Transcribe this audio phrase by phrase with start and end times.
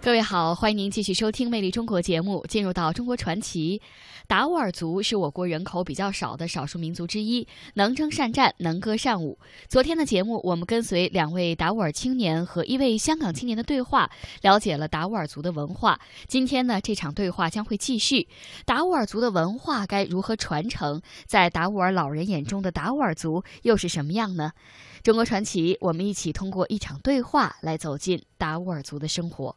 [0.00, 2.46] 各位好，欢迎您继续收听《魅力中国》节目。
[2.48, 3.82] 进入到中国传奇，
[4.28, 9.36] 达斡尔族是我国人口比较少的少数民族之一，能征善战，能歌善舞。
[9.68, 14.08] 昨天的节目，我们跟随两位达斡尔青年和一位香港青年的对话，
[14.40, 15.98] 了解了达斡尔族的文化。
[16.28, 18.28] 今天呢，这场对话将会继续。
[18.64, 21.02] 达斡尔族的文化该如何传承？
[21.26, 24.52] 在达斡尔老人眼中的达斡尔族又是什么样呢？
[25.02, 29.54] 中国传奇，我们一起通过一场对话来走进达斡尔族的生活。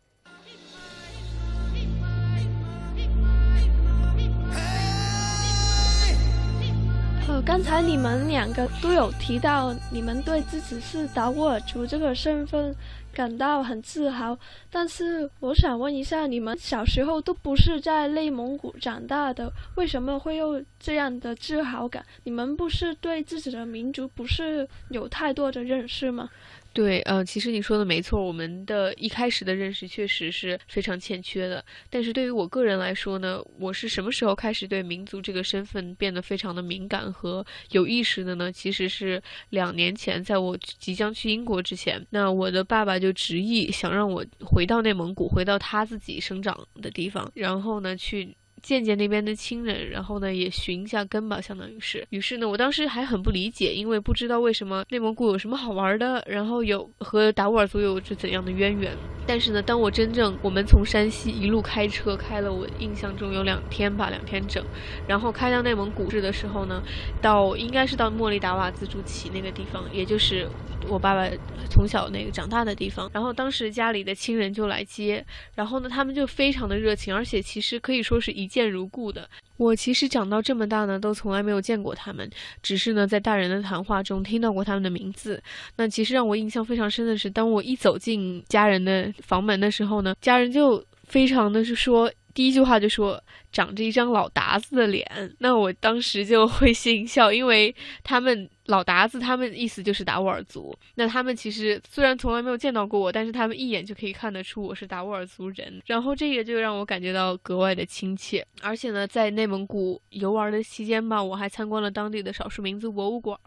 [7.44, 12.74] 刚才你们两个都有提到，你们对自己是达斡尔族这个身份
[13.12, 14.38] 感到很自豪。
[14.70, 22.06] 但是，我想问一下，你们小时候都不是在内蒙古长大的，为什么会有这样的自豪感？
[22.24, 26.30] 你们不是对自己的民族不是有太多的认识吗？
[26.74, 31.64] 对，呃，其实你说的没错，我们的一开始的认识确实是非常欠缺的。
[31.90, 38.50] 但是对于我个人来说呢，我是什么时候开始对民族这个身份变得非常的敏感和有意识的呢？
[38.50, 48.36] 其实是两年前，在我即将去英国之前，那我的爸爸就执意想让我回到内蒙古，回到他自己生长的地方，然后呢去。
[48.62, 52.06] 见见那边的亲人，然后呢也寻一下根吧，相当于是。
[52.10, 58.96] 于是呢，我当时还很不理解，因为不知道为什么内蒙古有什么好玩的，然后有和达斡尔族有着怎样的渊源。
[59.26, 64.64] 但是呢，当我真正我们从山西一路开车开了，我印象中有两天吧，两天整，
[65.08, 66.84] 然后开到内蒙古市的时候呢，
[67.22, 70.48] 到应该是到莫力达瓦自助旗那个地方，也就是
[70.88, 71.30] 我爸爸
[71.70, 73.10] 从小那个长大的地方。
[73.14, 75.24] 然后当时家里的亲人就来接，
[75.56, 78.51] 然后呢，他们就非常的热情，而且其实可以说是一。
[78.52, 82.30] 见如故的，我其实长到这么大呢，都从来没有见过他们，
[82.62, 85.42] 只是呢在大人的谈话中听到过他们的名字。
[85.78, 95.06] 那其实让我印象非常深的是，当我一走进家人的房门的时候呢，家人就非常的是说，第一句话就说长着一张老达子的脸。
[95.40, 98.50] 那我当时就会心笑，因为他们。
[98.72, 105.82] 老达子他们意思就是达斡尔族，那他们其实虽然从来没有见到过我，但是他们一眼就可以看得出我是达斡尔族人。
[105.86, 108.48] 然后这个就让我感觉到格外的亲切。
[108.62, 113.38] 而且呢，在内蒙古游玩的期间吧，我还参观了当地的少数民族博物馆，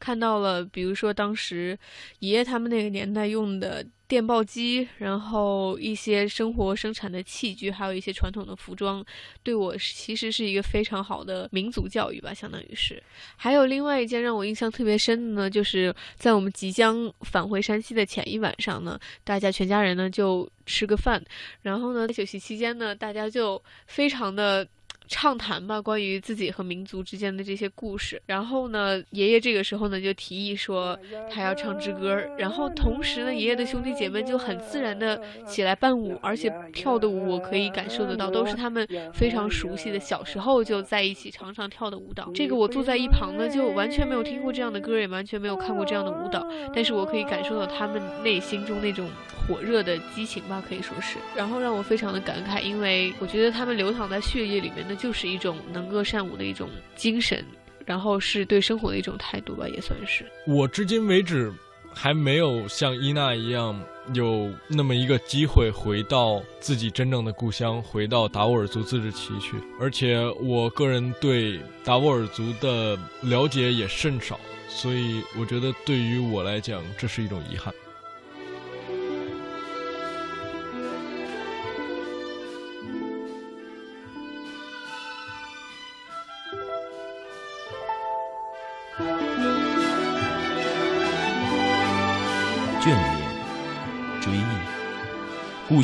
[0.00, 1.78] 看到了比如说当时
[2.18, 9.04] 爷爷他们那个年代用的电报机，然后一些生活生产的器具，还有一些传统的服装，
[9.42, 13.02] 对我其实是一个非常好的民族教育吧，相当于是。
[13.34, 14.70] 还有另外一件让我印象。
[14.70, 21.20] 特别深的呢，就是在我们即将返回山西的前一晚上呢，大家全家人呢就吃个饭，
[21.62, 24.64] 然后呢，在酒席期间呢，大家就非常的。
[25.06, 28.20] 畅谈吧，关于自己和民族之间的这些故事。
[28.26, 30.98] 然后呢，爷爷这个时候呢就提议说
[31.30, 32.16] 他要唱支歌。
[32.38, 42.30] 然后同时呢，爷爷的兄弟姐妹就很自然的起来伴舞，而且跳的舞我可以感受得到，都是他们非常熟悉的小时候就在一起常常跳的舞蹈。
[42.34, 46.46] 这个我坐在一旁呢，就完全没有听过这样的歌，也完全没有看过这样的舞蹈。
[46.74, 49.06] 但是我可以感受到他们内心中那种
[49.46, 51.18] 火热的激情吧，可以说是。
[51.36, 54.93] 然后让我非常的感慨，因为我觉得他们流淌在血液里面的。
[54.94, 57.44] 就是一种能歌善舞的一种精神，
[57.84, 60.24] 然后是对生活的一种态度吧，也算是。
[60.46, 61.52] 我至今为止
[61.92, 63.80] 还没有像伊娜一样
[64.12, 69.56] 有那么一个机会回到自己真正的故乡，回到达斡尔族自治旗去。
[69.80, 74.38] 而且我个人对达斡尔族的了解也甚少，
[74.68, 77.72] 所以我觉得对于我来讲，这是一种遗憾。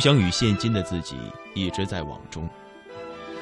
[0.01, 1.15] 乡与现今的自己
[1.53, 2.49] 一直在网中，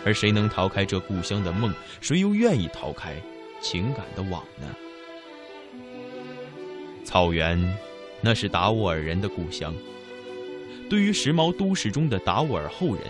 [0.05, 1.73] 而谁能逃开这故乡的梦？
[2.01, 3.15] 谁又愿意逃开
[3.61, 4.67] 情感的网呢？
[7.05, 7.77] 草原，
[8.19, 9.73] 那是达斡尔人的故乡。
[10.89, 13.03] 对于时髦都市中的达斡尔后人，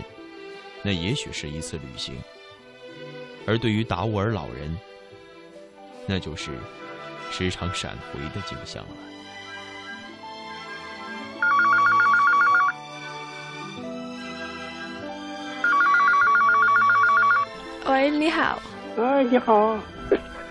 [0.84, 2.14] 那也许是一次旅行；
[3.48, 4.78] 而对于达斡尔老人，
[6.06, 6.52] 那就是
[7.32, 9.09] 时常闪回的景象了。
[17.90, 18.56] 喂，你好。
[18.96, 19.76] 哎，你好。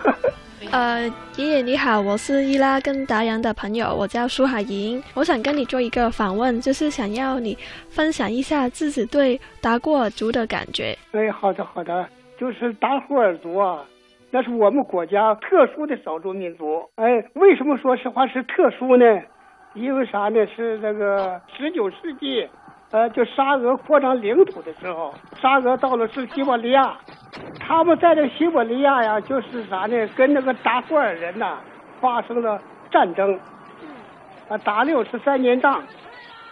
[0.74, 1.07] 呃，
[1.38, 7.57] 爷爷你好，我是伊拉跟达阳的朋友，我叫苏海莹，我想跟你做一个访问，就是想要你
[7.88, 10.94] 分享一下自己对达斡尔族的感觉。
[11.13, 12.06] 哎，好的好的，
[12.38, 13.86] 就是达斡尔族啊，
[14.31, 16.83] 那是我们国家特殊的少数民族。
[16.95, 19.06] 哎，为什么说实话是特殊呢？
[19.75, 20.45] 因为啥呢？
[20.53, 22.45] 是那个十九世纪
[22.91, 26.97] 呃，就沙俄扩张领土的时候，沙俄到了是西伯利亚，
[27.69, 30.07] 他们在这西伯利亚呀，就是啥呢？
[30.16, 31.60] 跟那个达斡尔人呐
[32.01, 33.39] 发生了战争，
[34.48, 35.83] 啊，打六十三年仗，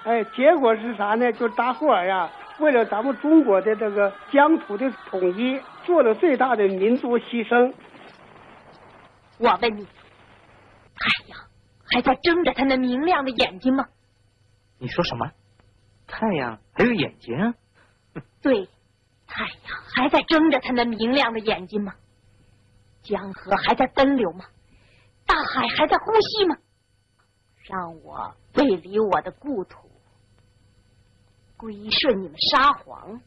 [0.03, 1.33] 哎，结果是啥呢？
[1.33, 2.29] 就达斡尔呀，
[2.59, 7.73] 为了咱们中国的这个疆土的统一，做了最大的民族牺牲。
[9.39, 11.39] 我问你，太阳
[11.91, 13.85] 还在睁着他那明亮的眼睛吗？
[14.77, 15.31] 你说什么？
[16.05, 17.55] 太阳还有眼睛？
[18.43, 18.67] 对，太阳
[20.07, 21.93] 还在睁着他那明亮的眼睛吗？
[23.03, 24.45] 江河还在奔流吗？
[25.25, 26.55] 大海还在呼吸吗？
[27.63, 29.91] 让我背离我的故土，
[31.57, 33.19] 归顺你们沙皇，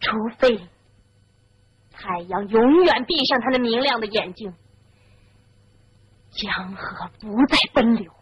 [0.00, 0.68] 除非
[1.90, 4.52] 太阳永远闭上它那明亮的眼睛，
[6.32, 8.12] 江河不再奔流，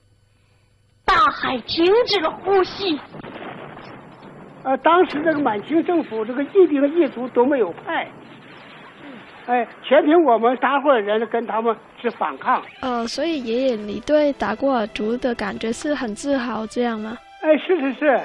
[1.04, 3.00] 大海停止了呼吸。
[4.62, 8.06] 呃，当时这个满清政府这个一兵一卒都没有派，
[9.46, 12.62] 哎，全凭我们达斡尔人跟他们是反抗。
[12.82, 17.16] 呃，所以爷爷，你对达斡尔族的感觉是很自豪，这样吗？
[17.40, 18.20] 哎，是是是，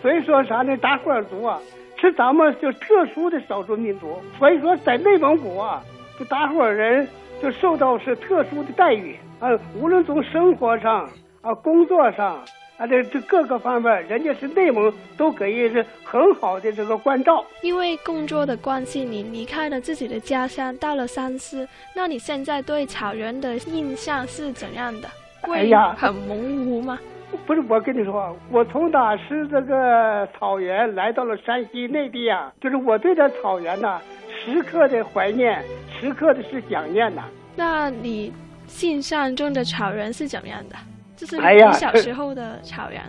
[0.00, 0.76] 所以说啥呢？
[0.76, 1.58] 达斡尔族啊，
[2.00, 5.82] 是咱们就特殊的少数民族，所以说在内蒙古啊，
[6.16, 7.08] 就达斡尔人
[7.42, 11.08] 就受到是特殊的待遇啊，无论从生活上
[11.42, 12.40] 啊、工作上
[12.78, 17.44] 啊，这这各个方面，人家是内蒙都给予是很好的这个关照。
[17.62, 25.08] 因为工作的关系，你离开了自己的家乡，到了山西，那你现在对草原的印象是怎样的？
[25.42, 26.98] 哎呀很模糊吗？
[27.46, 35.62] 不是，我跟你说，我从哪是这个草原来到了山西内地啊，就是我对这草原呐、时刻的怀念，
[35.98, 37.22] 时刻的是想念呐、
[37.54, 38.32] 那你
[38.80, 40.76] 印象中的草原是怎么样的？
[41.16, 43.02] 就是你小时候的草原。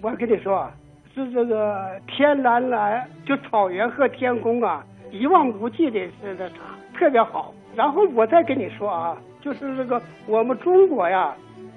[0.00, 0.72] 我跟你说啊，
[1.14, 6.54] 是这个天蓝蓝，就草原和天空啊，一望无际的是那啥，
[6.98, 7.52] 特别好。
[7.76, 11.34] 然后我再跟你说啊，就是这个我们中国呀，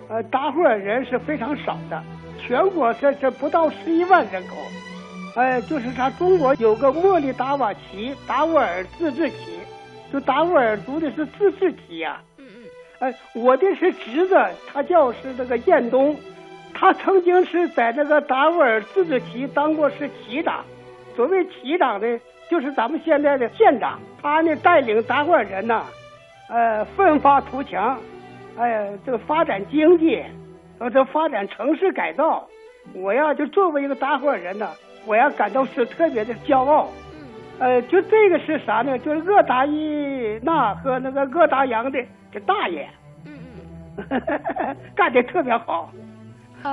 [0.09, 2.01] 呃，达斡尔人是非常少的，
[2.39, 4.55] 全国这这不到十一万人口。
[5.35, 9.59] 哎，就是啥，中国有个莫里达瓦旗达斡尔自治旗，
[10.11, 12.21] 就达斡尔族的是自治旗呀。
[13.03, 14.41] 哎，我的是侄子，
[14.71, 16.15] 他叫是这个彦东，
[16.73, 20.63] 他曾经是在那个达斡尔自治旗当过是旗长。
[21.13, 22.19] 所谓旗长呢，
[22.49, 23.99] 就是咱们现在的县长。
[24.21, 25.83] 他呢带领达斡尔人呐，
[26.47, 27.99] 呃，奋发图强，
[28.57, 30.23] 哎、这个发展经济，
[30.79, 32.47] 呃，这发展城市改造。
[32.93, 34.69] 我呀，就作为一个达斡尔人呢，
[35.05, 36.87] 我呀感到是特别的骄傲。
[37.59, 38.97] 呃，就这个是啥呢？
[38.99, 41.99] 就是鄂达伊纳和那个鄂达扬的
[42.33, 42.89] 这大爷，
[43.25, 43.31] 嗯
[43.97, 44.75] 嗯。
[44.95, 45.91] 干的特别好。
[46.63, 46.71] 呃，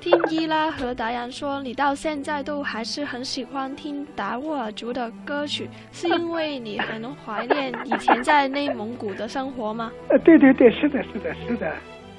[0.00, 9.90] 听伊拉和达阳说，你到现在都还是很喜欢听达斡尔族的歌曲，是因为你很怀念以前在内蒙古的生活吗？
[10.08, 11.72] 呃，对对对，是的，是的，是的。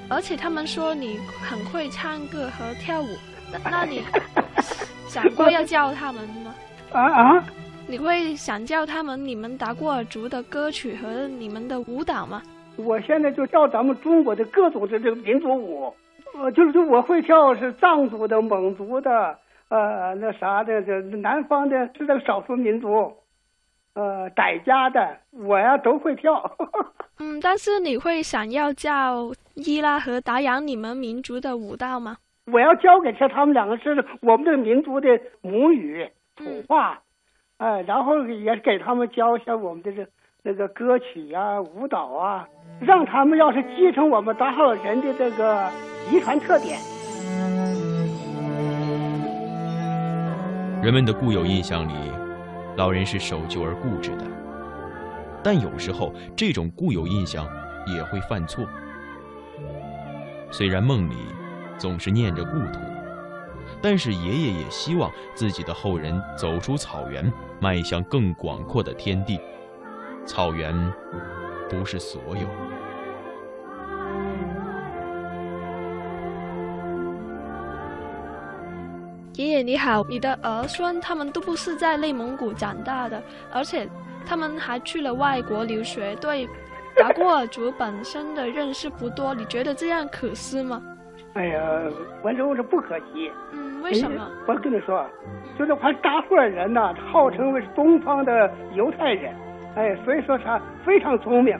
[0.09, 3.07] 而且他们说你很会唱歌和跳舞，
[3.51, 4.03] 那 那你
[5.07, 6.53] 想过要教他们吗？
[6.91, 7.43] 啊啊！
[7.87, 12.41] 你会想教他们你们达斡尔族的歌曲和你们的舞蹈吗？
[12.77, 15.93] 我现在就跳咱们中国的各种的这个民族舞，
[16.35, 19.37] 呃，就是我会跳是藏族的、蒙族的，
[19.69, 23.13] 呃，那啥的，这南方的是这个少数民族，
[23.93, 26.51] 呃，傣家的，我呀都会跳。
[27.19, 32.17] 嗯，但是你会想要教伊拉和达扬你们民族的舞蹈吗？
[32.51, 35.07] 我要教给他他们两个是我们这个民族的
[35.41, 36.99] 母语土话，
[37.57, 40.05] 哎、然后也给他们教一下我们的这
[40.45, 42.45] 那个歌曲啊、舞蹈啊，
[42.81, 45.71] 让他们要是继承我们达浩人的这个
[46.11, 46.77] 遗传特点。
[50.81, 51.93] 人们的固有印象里，
[52.75, 54.25] 老人是守旧而固执的，
[55.41, 57.47] 但有时候这种固有印象
[57.87, 58.65] 也会犯错。
[60.51, 61.15] 虽然梦里
[61.77, 62.81] 总是念着故土，
[63.81, 67.31] 但是爷爷也希望自己的后人走出草原，
[67.61, 69.39] 迈向更广阔的天地。
[70.25, 70.73] 草原
[71.69, 72.47] 不是所有。
[79.35, 83.89] 爷爷你好，你的儿孙他们都不是在内蒙古长大的，而且
[84.25, 86.47] 他们还去了外国留学，对
[86.95, 90.81] 达斡尔族本身的认识不多，你觉得这样可惜吗？
[91.33, 91.59] 哎呀，
[92.21, 93.31] 我认为是不可惜。
[93.51, 94.21] 嗯，为什么？
[94.23, 95.03] 哎我跟你说，
[95.57, 99.33] 就是还达斡尔人呐，号称为是东方的犹太人，
[99.75, 101.55] 哎，所以说他非常聪明。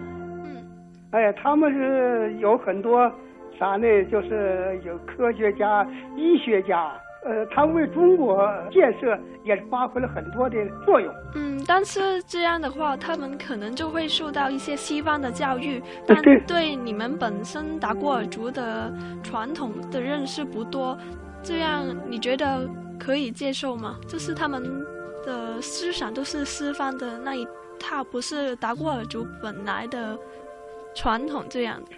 [0.46, 0.64] 嗯
[1.12, 3.12] 哎，他们是有很多
[3.60, 4.04] 啥呢？
[4.06, 6.92] 就是有科学家、医学家，
[7.24, 11.14] 呃，他为中国建设也发挥了很多的作用。
[11.36, 18.92] 嗯，但是这样的话，他们可能就会受到一些西方的教育，但对你们本身达斡尔族的
[19.22, 20.98] 传统的认识不多，
[21.44, 22.68] 这样你觉得
[23.00, 23.98] 可以接受吗？
[24.08, 24.64] 就是他们
[25.24, 27.48] 的思想都是西方的那一
[27.80, 30.18] 它，不是达斡尔族本来的
[30.96, 31.92] 传统这样的。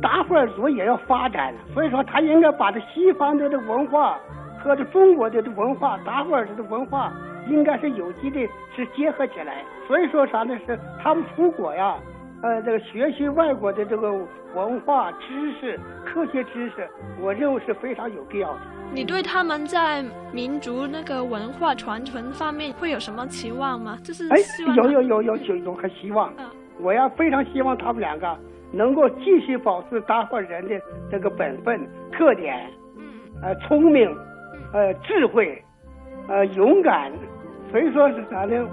[0.00, 4.18] 达斡尔族也要发展，所以说他应该把这西方的这文化。
[4.58, 7.12] 和这中国的这文化，达斡尔族的文化
[7.48, 8.40] 应该是有机的，
[8.74, 9.62] 是结合起来。
[9.86, 10.58] 所以说啥呢？
[10.66, 11.94] 是他们出国呀，
[12.42, 14.12] 呃，这个学习外国的这个
[14.54, 16.88] 文化知识、科学知识，
[17.20, 18.60] 我认为是非常有必要的。
[18.92, 23.98] 你对他们在民族那个文化传承方面会有什么期望吗？
[24.04, 24.36] 就是哎，
[24.76, 26.32] 有有有有有有很希望。
[26.38, 26.44] 嗯，
[26.80, 28.36] 我要非常希望他们两个
[28.70, 31.80] 能够继续保持达斡尔人的这个本分
[32.12, 32.70] 特点。
[32.96, 33.02] 嗯，
[33.42, 34.14] 呃，聪明。
[34.72, 35.62] 呃，智慧，
[36.28, 37.10] 呃，勇敢，
[37.70, 38.68] 所以说是啥呢？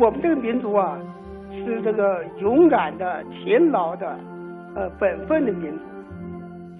[0.00, 0.98] 我们这个民族啊，
[1.64, 4.16] 是这个勇敢的、勤劳的、
[4.74, 5.84] 呃，本分的民族。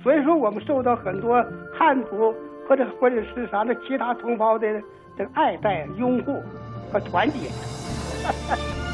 [0.03, 2.35] 所以说，我们受到很多汉族
[2.69, 4.67] 或者或者是啥的其他同胞的
[5.17, 6.41] 这个爱戴、拥护
[6.93, 7.49] 和团结。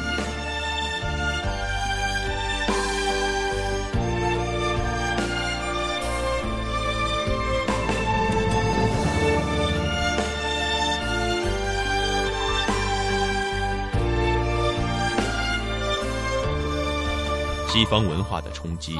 [17.73, 18.93] 西方文化的冲击，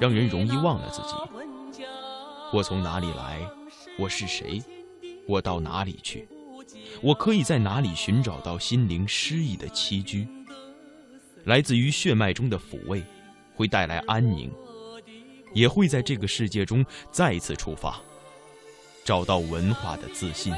[0.00, 1.14] 让人容易忘了自己。
[2.52, 3.48] 我从哪里来？
[3.96, 4.60] 我是谁？
[5.28, 6.28] 我到哪里去？
[7.00, 10.26] 我可以在哪里寻找到心灵诗意的栖居？
[11.44, 13.04] 来自于血脉中的抚慰，
[13.54, 14.52] 会带来安宁，
[15.54, 18.00] 也会在这个世界中再次出发，
[19.04, 20.52] 找到文化的自信。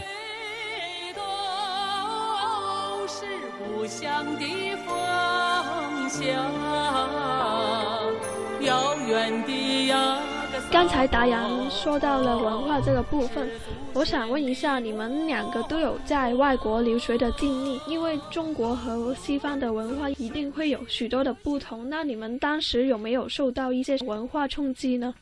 [3.07, 3.27] 是
[3.59, 6.64] 故乡的风向。
[10.71, 13.49] 刚才达阳说到了文化这个部分，
[13.93, 25.15] 我想问一下，你们两个都有在外国留学的经历，因为中国和西方的文化一定会有许多的不同，那你们当时有没有受到一些文化冲击呢？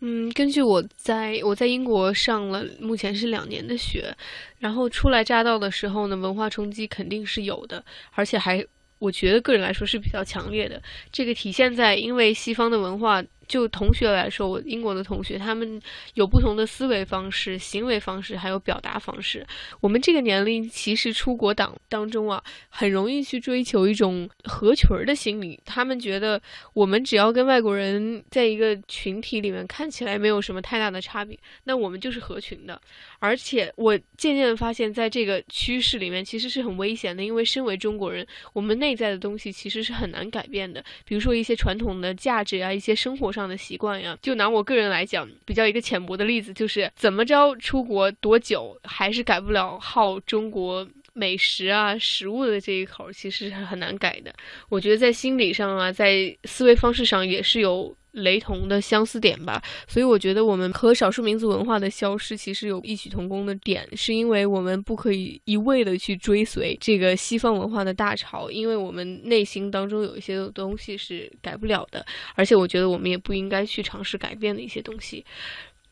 [0.00, 4.14] 嗯，根据我在我在英国上了目前是两年的学，
[4.58, 8.64] 然后初来乍到的时候呢，文化冲击肯定是有的，而且还。
[8.98, 10.82] 我觉得个人来说是比较强烈的，
[11.12, 13.22] 这个体现在因为西方的文化。
[13.46, 15.80] 就同学来说，我英国的同学，他们
[16.14, 19.46] 有不同的思维方式、行为方式，还有表达方式。
[19.80, 25.60] 我们这个年龄其实出国党当中啊，很容易去追求一种合群儿的心理。
[25.64, 26.40] 他们觉得
[26.72, 32.80] 我们只要跟外国人在一个群体里面看起来没有什么太大的差别，那我们就是合群的。
[33.18, 40.82] 而且我渐渐的发现，在这个趋势里面其实是很危险的，因为身为中国人，我们内在的东西其实是很难改变的。
[41.04, 43.33] 比如说一些传统的价值啊，一些生活。
[43.34, 54.32] 上的习惯呀，就拿我个人来讲，比较一个浅薄的例子，就是怎么着出国多久，还是改不了好中国美食啊、食物的这一口，其实是很难改的。
[54.68, 57.94] 我觉得在心理上啊，在思维方式上也是有。
[58.14, 72.06] 雷同的相似点吧，所以我觉得我们和少数民族文化的消失其实有异曲同工的点，是因为我们不可以一味的去追随这个西方文化的大潮，因为我们内心当中有一些东西是改不了的，
[72.36, 75.24] 而且我觉得我们也不应该去尝试改变的一些东西。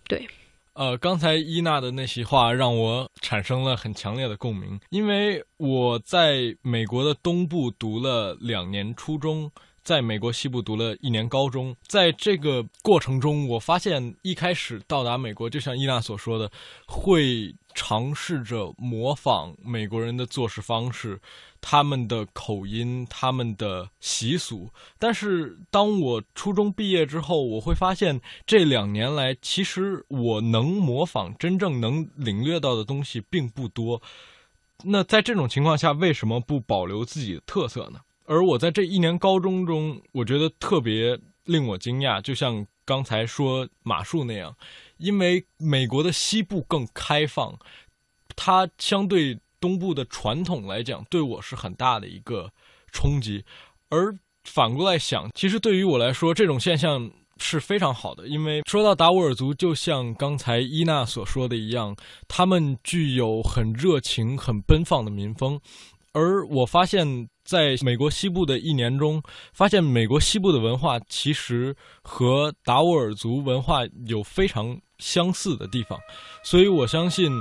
[0.07, 0.25] 对，
[0.75, 9.51] 呃，刚才伊娜的那席话让我产生了很强烈的共鸣，因为我在美国的东部读了两年初中。
[9.83, 16.51] 在美国西部读了一年高中，在这个过程中，我发现一开始到达美国，就像伊娜所说的，
[16.87, 21.21] 会尝试着模仿美国人的做事方式，
[21.61, 24.71] 他们的口音，他们的习俗。
[24.99, 34.01] 但是当我初中毕业之后，我会发现这两年来，其实我能模仿、真正能领略到的东西并不多。
[34.85, 38.01] 那在这种情况下，为什么不保留自己的特色呢？
[38.25, 44.57] 而我在这一年高中中，我觉得特别令我惊讶，就像刚才说马术那样，
[44.99, 47.59] 因为美国的西部更开放，
[48.37, 52.53] 它相对东部的传统来讲，对我是很大的一个
[52.91, 53.45] 冲击。
[53.89, 61.95] 而反过来想，其实对于我来说，这种现象是非常好的，因为说到达斡尔族，就像刚才伊娜所说的一样，
[62.27, 65.61] 他们具有很热情、很奔放的民风，
[66.13, 67.29] 而我发现。
[67.45, 69.21] 在美国西部的一年中，
[69.53, 75.99] 发现美国西部的文化其实和达斡尔族文化有非常相似的地方，
[76.45, 77.33] 所以我相信。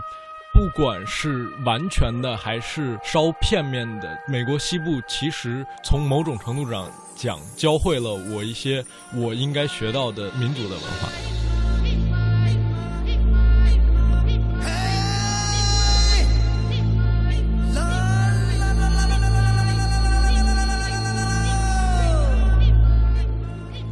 [0.53, 8.83] 不管是完全的还是稍片面的，美国西部其实从某种程度上讲，教会了我一些
[9.15, 11.40] 我应该学到的民族的文化。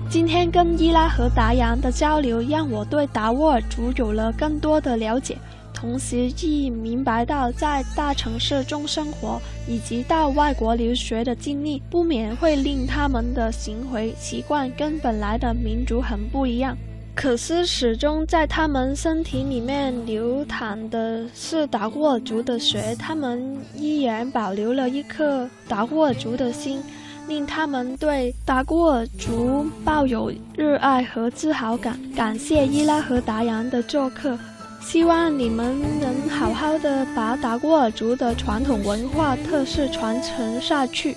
[0.09, 5.37] 今天跟伊拉和达扬的交流，让我对达斡尔族有了更多的了解。
[5.71, 16.75] 同时亦明白到，在大城市中生活以及到外国留学的经历，不免会令他们的行为习惯跟本来的民族很不一样。
[17.13, 26.81] 可是始终在他们身体里面流淌的是达斡尔族的血，他们依然保留了一颗达斡尔族的心，
[27.29, 31.97] 令他们对达古尔族抱有热爱和自豪感。
[32.15, 34.37] 感谢伊拉和达扬的做客。
[34.81, 41.15] 希望你们能好好的把达古尔族的传统文化特色传承下去。